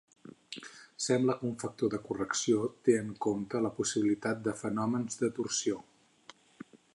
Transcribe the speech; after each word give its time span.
Sembla 1.07 1.35
que 1.41 1.45
un 1.49 1.51
factor 1.63 1.91
de 1.95 1.99
correcció 2.07 2.63
té 2.89 2.95
en 3.01 3.11
compte 3.27 3.61
la 3.67 3.71
possibilitat 3.81 4.43
de 4.49 4.55
fenòmens 4.63 5.21
de 5.23 5.31
torsió. 5.39 5.79